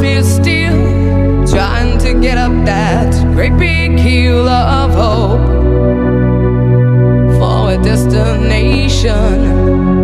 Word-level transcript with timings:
feel 0.00 0.22
still, 0.22 1.46
trying 1.46 1.98
to 1.98 2.14
get 2.20 2.38
up 2.38 2.52
that 2.64 3.12
great 3.34 3.56
big 3.58 3.98
hill 3.98 4.48
of 4.48 4.94
hope 4.94 5.46
for 7.38 7.72
a 7.72 7.82
destination. 7.82 9.97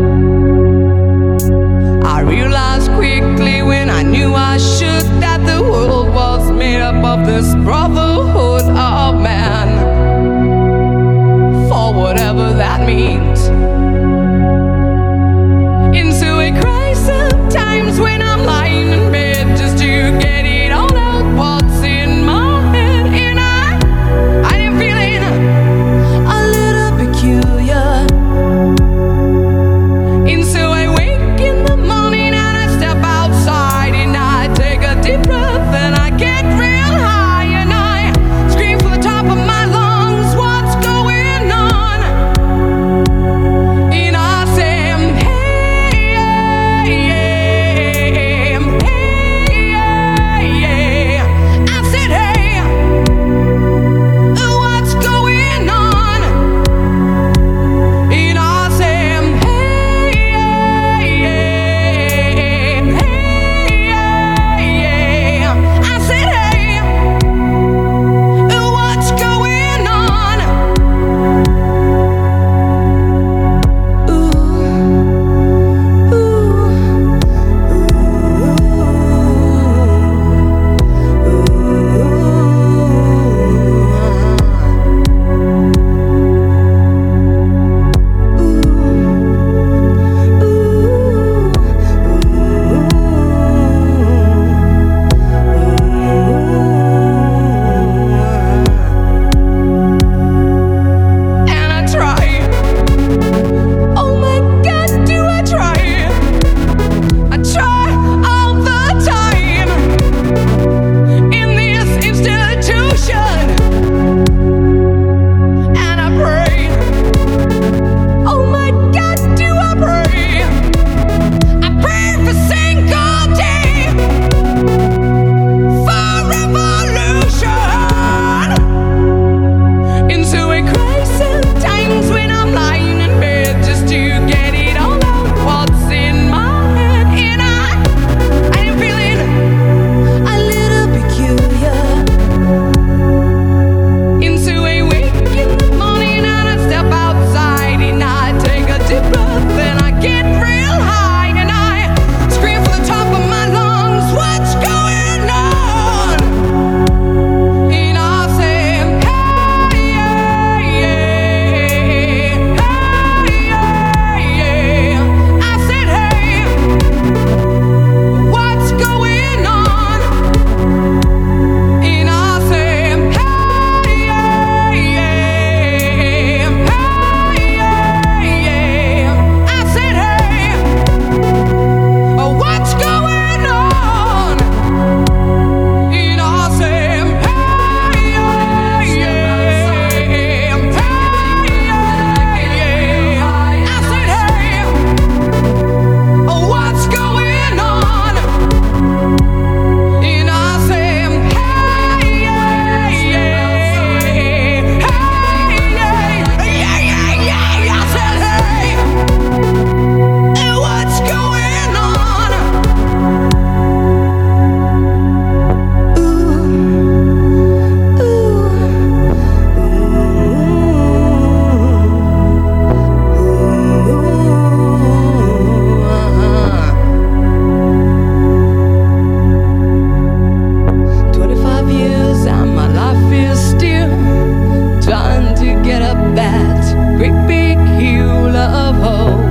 that 236.15 236.97
great 236.97 237.27
big 237.27 237.59
hula 237.59 238.47
of 238.69 238.77
hope. 238.77 239.24